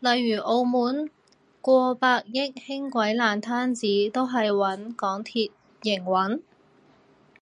[0.00, 1.10] 例如澳門
[1.62, 6.42] 個百億輕軌爛攤子都係搵港鐵營運？